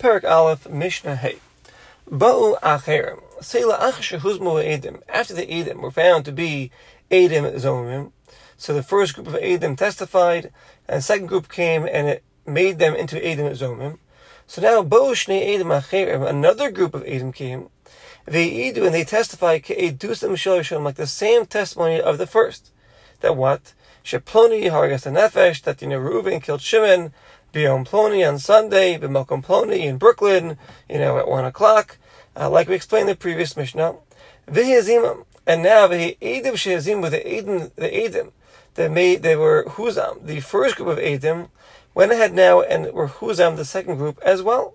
[0.00, 1.36] Perak Aleph, Mishnah Hey.
[2.10, 3.20] Ba'u Acherim.
[3.40, 5.02] Seila Ach Shehuzmu Edim.
[5.10, 6.70] After the Edim were found to be
[7.10, 8.12] Edim Zomim,
[8.56, 10.50] so the first group of Edim testified,
[10.88, 13.98] and the second group came and it made them into Edim Zomim.
[14.46, 17.68] So now Ba'u Shnei Edim Acherim, another group of Edim came,
[18.26, 22.72] Ve'idu, and they testify Ke'edusam Shalashim, like the same testimony of the first.
[23.20, 23.74] That what?
[24.02, 27.12] Sheploni Haragas Nefesh, that know Reuven killed Shimon,
[27.52, 30.56] Biyom Ploni on Sunday, B'Mokom Ploni in Brooklyn,
[30.88, 31.98] you know, at one o'clock,
[32.36, 33.96] uh, like we explained in the previous Mishnah.
[34.48, 38.30] V'hiyazimim, and now V'hiyadim Shehazim with the Edim, the Edim,
[38.74, 41.48] they made, they were Huzam, the first group of Edim,
[41.92, 44.74] went ahead now and were Huzam, the second group, as well.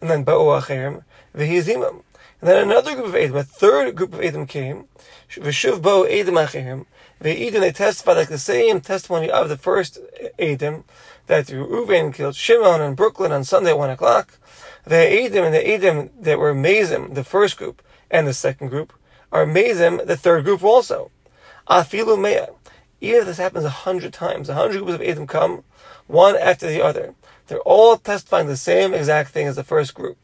[0.00, 1.02] And then Ba'u Acherim,
[1.34, 2.04] V'hiyazimim.
[2.40, 4.84] And then another group of Edim, a third group of Edim came,
[5.28, 6.86] Edim Acherim,
[7.20, 9.98] Ve'idin, they testified like the same testimony of the first
[10.38, 10.84] Edim,
[11.26, 14.38] that Reuven killed Shimon in Brooklyn on Sunday at 1 o'clock.
[14.84, 18.92] The Edim and the Edim that were Mazim, the first group, and the second group,
[19.32, 21.10] are Mazim, the third group also.
[21.68, 22.54] Afilu Mea.
[23.00, 25.64] Even if this happens a hundred times, a hundred groups of Edim come,
[26.06, 27.14] one after the other.
[27.48, 30.18] They're all testifying the same exact thing as the first group.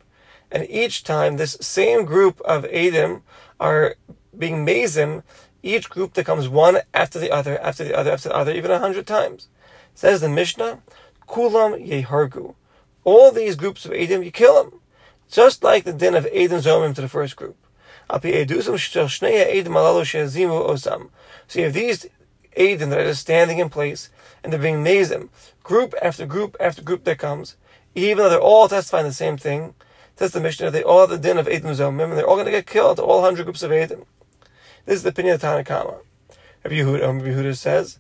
[0.55, 3.23] And each time, this same group of Edim
[3.59, 3.97] are
[4.39, 5.25] being Mazim,
[5.65, 8.71] each group that comes one after the other, after the other, after the other, even
[8.71, 9.49] a hundred times.
[9.97, 10.81] Says the Mishnah,
[11.29, 12.55] Kulam Yehargu.
[13.03, 14.79] All these groups of Edim, you kill them.
[15.29, 17.57] Just like the din of Edim Zomim to the first group.
[18.09, 18.37] So you
[21.65, 22.07] have these
[22.57, 24.09] Edim that are just standing in place,
[24.45, 25.31] and they're being mazim,
[25.65, 27.57] group after group after group that comes,
[27.97, 29.75] even though they're all testifying the same thing,
[30.17, 32.47] says the Mishnah, they all have the din of Edim Zomim, and they're all going
[32.47, 34.05] to get killed, all hundred groups of Edim.
[34.87, 35.99] This is the opinion of Tanna Kamma.
[36.65, 37.99] Rabbi Yehuda, Rabbi Yehuda says,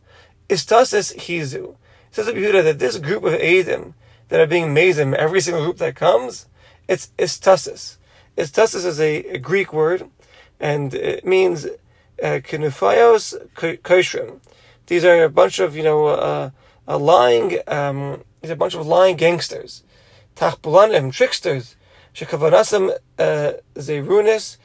[0.49, 1.77] Istasis Hizu.
[2.11, 3.95] Says Rabbi Yehuda that this group of Edim
[4.29, 6.47] that are being mazim, every single group that comes,
[6.89, 7.97] it's istasis.
[8.37, 10.11] Istasis is a, a Greek word,
[10.61, 14.41] and it means uh, kinufayos koshrim.
[14.87, 16.51] These are a bunch of, you know, uh,
[16.87, 19.83] a lying, um, these are a bunch of lying gangsters.
[20.37, 21.77] Tachbulanim, tricksters.
[22.15, 24.57] Shekavanasam uh, zerunis.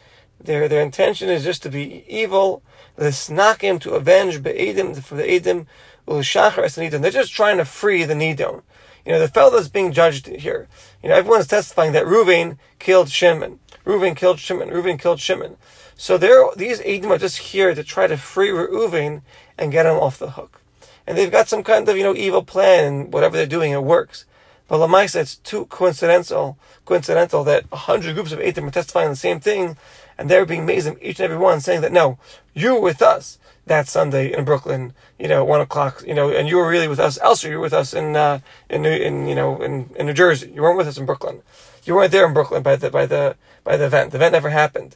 [0.42, 2.64] Their, their intention is just to be evil.
[2.98, 5.66] L'snakim, to avenge be'edim, for the edim,
[6.08, 8.62] u'shachar es They're just trying to free the nidon.
[9.06, 10.68] You know, the fellow that's being judged here,
[11.02, 13.59] you know, everyone's testifying that Reuven killed Shimon.
[13.86, 14.70] Reuven killed Shimon.
[14.70, 15.58] Reuven killed Shimon.
[15.96, 19.22] So they're, these Edom are just here to try to free Reuven
[19.58, 20.62] and get him off the hook.
[21.08, 23.84] And they've got some kind of, you know, evil plan and whatever they're doing, it
[23.84, 24.26] works.
[24.69, 29.16] But Lamaisa, it's too coincidental, coincidental that a hundred groups of Edom are testifying the
[29.16, 29.78] same thing,
[30.16, 32.19] and they're being amazing, each and every one, saying that, no,
[32.53, 36.47] you were with us that Sunday in Brooklyn, you know, one o'clock, you know, and
[36.47, 37.52] you were really with us elsewhere.
[37.52, 40.52] You were with us in, uh, in, in, you know, in, in New Jersey.
[40.53, 41.41] You weren't with us in Brooklyn.
[41.84, 44.12] You weren't there in Brooklyn by the, by the, by the event.
[44.12, 44.96] The event never happened.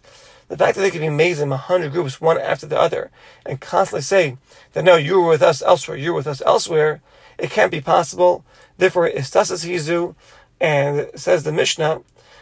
[0.49, 3.09] The fact that they could be amazing, a hundred groups, one after the other,
[3.43, 4.37] and constantly say
[4.73, 7.01] that no, you were with us elsewhere, you were with us elsewhere,
[7.37, 8.45] it can't be possible.
[8.77, 10.15] Therefore, istasas hizu,
[10.59, 12.01] and says the Mishnah,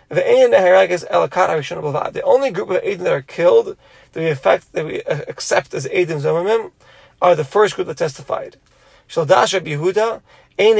[0.09, 0.23] the
[2.25, 3.77] only group of Aiden that are killed,
[4.11, 4.33] that we,
[4.73, 6.71] that we uh, accept as Aiden Zomimim,
[7.21, 8.57] are the first group that testified.
[9.07, 10.21] Shaldash Yehuda,
[10.57, 10.75] these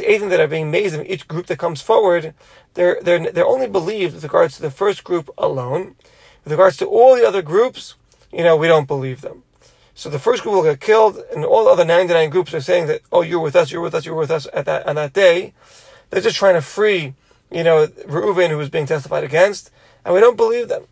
[0.00, 2.34] Aiden that are being made in each group that comes forward,
[2.74, 5.96] they're, they're, they're only believed with regards to the first group alone.
[6.44, 7.94] With regards to all the other groups,
[8.30, 9.44] you know, we don't believe them.
[9.98, 12.86] So the first group will get killed, and all the other 99 groups are saying
[12.86, 15.12] that, oh, you're with us, you're with us, you're with us at that, on that
[15.12, 15.54] day.
[16.08, 17.14] They're just trying to free,
[17.50, 19.72] you know, Reuven who was being testified against,
[20.04, 20.84] and we don't believe them.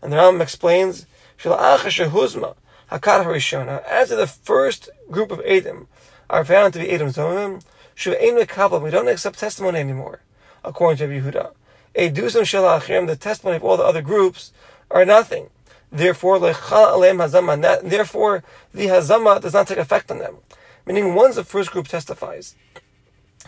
[0.00, 1.04] And the Rambam explains,
[1.44, 1.50] after
[4.16, 5.88] the first group of Edom
[6.30, 7.62] are found to be Edom Zomim,
[8.82, 10.20] we don't accept testimony anymore,
[10.64, 11.52] according to Yehuda.
[11.94, 14.52] Shalachim, the testimony of all the other groups,
[14.90, 15.50] are nothing.
[15.90, 18.44] Therefore, therefore,
[18.74, 20.36] the hazama does not take effect on them.
[20.84, 22.54] Meaning, once the first group testifies,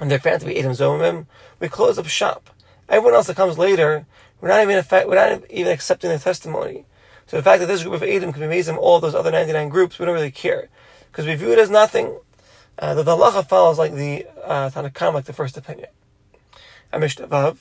[0.01, 1.27] and they're found to be Zomim,
[1.59, 2.49] we close up shop.
[2.89, 4.07] Everyone else that comes later,
[4.41, 6.87] we're not even effect, we're not even accepting their testimony.
[7.27, 9.69] So the fact that this group of Edom can be amazing all those other 99
[9.69, 10.69] groups, we don't really care.
[11.13, 12.19] Because we view it as nothing.
[12.79, 15.89] Uh, the halacha follows like the uh, Tanakam, like the first opinion.
[16.93, 17.57] Amishta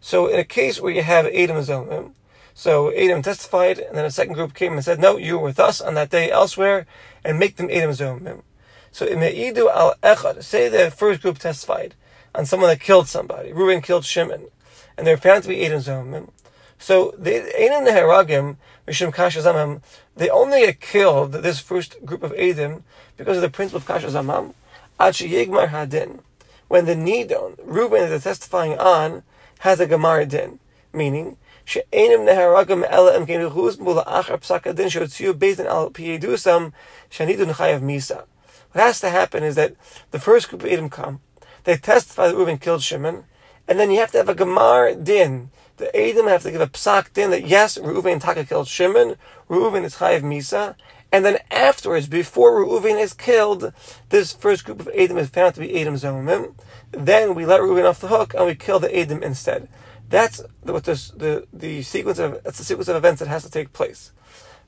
[0.00, 2.12] So in a case where you have Edom Hazomim,
[2.54, 5.60] so Edom testified, and then a second group came and said, no, you were with
[5.60, 6.86] us on that day elsewhere,
[7.24, 8.42] and make them Edom Hazomim.
[8.90, 11.94] So Ime'idu al Echad, say the first group testified
[12.34, 13.52] on someone that killed somebody.
[13.52, 14.48] Reuben killed Shimon,
[14.96, 16.30] and they're found to be Edom Zomim.
[16.78, 18.56] So they Einan Neheragim,
[18.86, 19.80] Mishum Kasha
[20.16, 22.84] they only get killed, this first group of Edom,
[23.16, 24.54] because of the principle of Ka'asher Zamam.
[24.98, 26.20] Yigmar Hadin.
[26.66, 29.22] When the Nidon, Reuben is testifying on,
[29.58, 30.58] has a Gemar din,
[30.92, 36.72] meaning she'enim neharagim ela em kein ruchus mula achar psak shotziu based on al piedusam
[37.10, 38.24] shanidu chayav misa.
[38.72, 39.74] What has to happen is that
[40.10, 41.20] the first group of Edom come,
[41.64, 43.24] they testify that Reuben killed Shimon,
[43.66, 45.50] and then you have to have a Gemar din.
[45.78, 49.16] The Edom have to give a psak din that yes, Reuben Reuven Taka killed Shimon,
[49.48, 50.74] Reuben is chayav misa,
[51.10, 53.72] and then afterwards, before Reuven is killed,
[54.10, 56.54] this first group of Edom is found to be Edom Zomim.
[56.90, 59.68] Then we let Reuven off the hook and we kill the Edom instead.
[60.10, 63.50] That's what this, the the sequence of that's the sequence of events that has to
[63.50, 64.12] take place.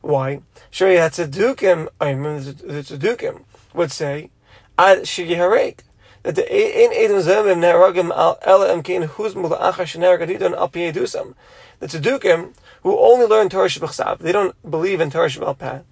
[0.01, 0.41] Why?
[0.71, 3.45] Sure, had Tzedukim, I mean, the Tzedukim
[3.75, 4.31] would say,
[4.79, 5.81] Ad Shigiharek,
[6.23, 11.35] that the in Edom Zomim Neragim al Ela Emkin Huzmul Achar Shener Gadidon Al Piedusam.
[11.81, 15.85] The Tzedukim, who only learn Torah Shabbat they don't believe in Torah Shabbat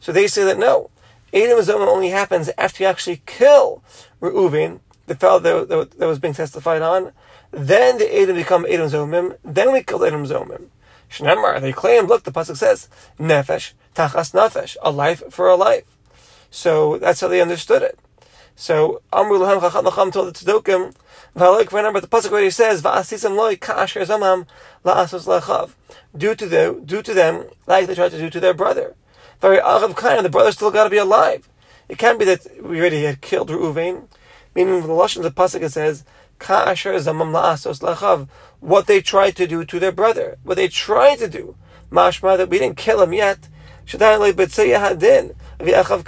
[0.00, 0.90] so they say that no,
[1.32, 3.82] Edom Zomim only happens after you actually kill
[4.20, 7.12] Reuven, the fellow that, that, that, was being testified on.
[7.50, 9.36] Then the Edom become Edom Zomim.
[9.44, 10.68] Then we kill Edom Zomim.
[11.10, 12.88] Shnemar, they claim, look, the pasuk says,
[13.18, 15.84] Nefesh, Tachas Nefesh, a life for a life.
[16.50, 17.98] So that's how they understood it.
[18.54, 20.94] So Amru Lahem Chacham Lacham told the Tzedukim,
[21.36, 24.46] V'aloik remember the pasuk already says, Va'asisam loy ka'asher zamam
[24.84, 25.72] la'asos lechav.
[26.16, 28.94] Do to them, do to them like they tried to do to their brother
[29.40, 31.48] very uh, Achav Kain, the brother still got to be alive.
[31.88, 34.08] It can't be that we already had killed Reuven.
[34.54, 36.04] Meaning, from the lashon of the pasuk says,
[36.38, 38.28] "Ka'asher zamam la'asos lachav."
[38.60, 41.56] What they tried to do to their brother, what they tried to do,
[41.90, 43.48] mashma that we didn't kill him yet.
[43.86, 46.02] Shadai le'betzei hadin v'achav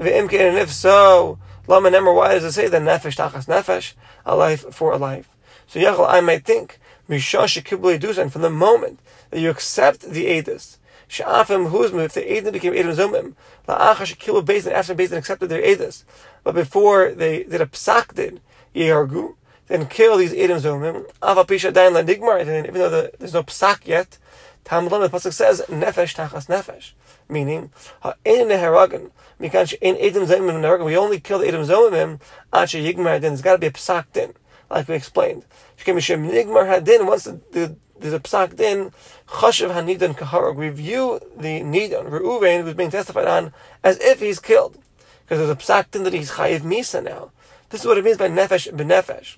[0.00, 2.14] and if so, lama nemer.
[2.14, 3.92] Why does it say that nefesh tachas nefesh,
[4.24, 5.28] a life for a life?
[5.66, 10.24] So Yachal, I might think, misha mishash and from the moment that you accept the
[10.24, 10.78] edus,
[11.10, 13.34] Sha'afim huzmu, if the Edom became Edom Zomim,
[13.66, 16.04] la'acha shekilu Beis Din, after Beis Din accepted their Edus,
[16.44, 18.40] but before they did a psak did,
[18.76, 19.34] Yehargu,
[19.66, 23.42] then kill these Edom Zomim, ava pisha dayan lanigmar, and even though the, there's no
[23.42, 24.18] psak yet,
[24.64, 26.92] Tamlam, the Pasuk says, nefesh tachas nefesh,
[27.28, 27.72] meaning,
[28.02, 29.10] ha'en neharagan,
[29.40, 32.20] mikan she'en Edom Zomim neharagan, we only kill the Edom Zomim,
[32.52, 34.32] acha yigmar, then there's got to be a psak din,
[34.70, 35.44] like we explained.
[35.84, 38.92] Nigmar once the, the there's a psak din,
[39.28, 40.56] chashav hanidan kaharag.
[40.56, 43.52] Review the nidan, Reuven, who's being testified on,
[43.84, 44.78] as if he's killed.
[45.24, 47.30] Because there's a psak din that he's chayiv misa now.
[47.68, 49.36] This is what it means by nefesh benefesh.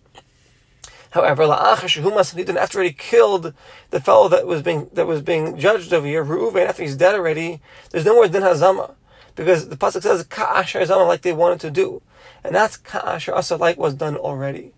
[1.10, 3.52] However, la'achash humas hanidan, after he killed
[3.90, 7.14] the fellow that was being, that was being judged over here, Reuven, after he's dead
[7.14, 7.60] already,
[7.90, 8.94] there's no more din hazama.
[9.34, 12.02] Because the pasuk says ka'asher hazama like they wanted to do.
[12.44, 14.72] And that's ka'asher asa like was done already.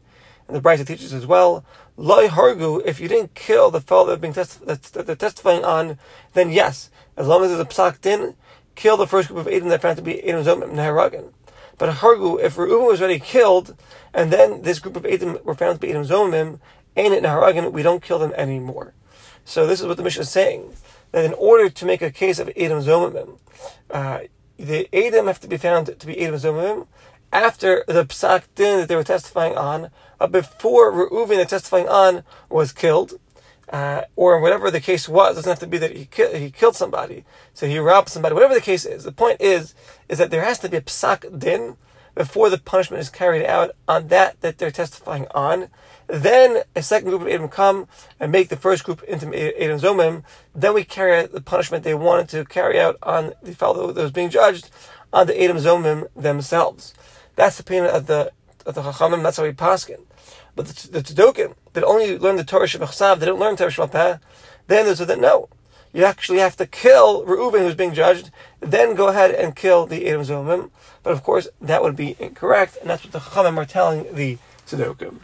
[0.46, 1.64] And the Brisa teaches as well,
[1.96, 5.98] Loi hargu, if you didn't kill the fellow that, being testi- that, they're testifying on,
[6.32, 8.34] then yes, as long as there's a psak din,
[8.74, 11.32] kill the first group of Edom that found to be Edom Zomim Neharagan.
[11.78, 13.76] But hargu, if Reuben was already killed,
[14.12, 16.58] and then this group of Edom were found to be Edom Zomim,
[16.96, 18.94] it Neharagan, we don't kill them anymore.
[19.44, 20.74] So this is what the Mishnah is saying,
[21.12, 23.38] that in order to make a case of Edom Zomim,
[23.90, 24.20] uh,
[24.56, 26.86] the Edom have to be found to be Edom Zomim,
[27.34, 29.90] after the psak din that they were testifying on,
[30.20, 33.20] uh, before Reuven, the testifying on, was killed,
[33.72, 35.32] uh, or whatever the case was.
[35.32, 38.34] It doesn't have to be that he, ki- he killed somebody, so he robbed somebody.
[38.34, 39.74] Whatever the case is, the point is
[40.08, 41.76] is that there has to be a psak din
[42.14, 45.68] before the punishment is carried out on that that they're testifying on.
[46.06, 47.88] Then a second group of Edom come
[48.20, 50.24] and make the first group into Edom Zomim.
[50.54, 54.02] Then we carry out the punishment they wanted to carry out on the fellow that
[54.02, 54.70] was being judged
[55.12, 56.94] on the Edom Zomim themselves.
[57.36, 58.32] That's the opinion of the
[58.66, 59.22] of the Chachamim.
[59.22, 60.00] That's how we paskin.
[60.56, 64.20] But the, the Tzedukim that only learn the Torah Shebachsav, they don't learn Torah Shebachsav.
[64.66, 65.48] Then there's that no,
[65.92, 70.06] you actually have to kill Reuven who's being judged, then go ahead and kill the
[70.06, 70.70] Edom Zomim.
[71.02, 74.38] But of course, that would be incorrect, and that's what the Chachamim are telling the
[74.66, 75.20] Tzedukim.